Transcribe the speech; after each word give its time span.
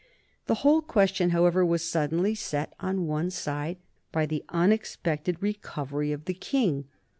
The 0.47 0.55
whole 0.65 0.81
question, 0.81 1.29
however, 1.29 1.63
was 1.63 1.83
suddenly 1.87 2.33
set 2.33 2.73
on 2.79 3.05
one 3.05 3.29
side 3.29 3.77
by 4.11 4.25
the 4.25 4.43
unexpected 4.49 5.37
recovery 5.43 6.11
of 6.11 6.25
the 6.25 6.33
King. 6.33 6.85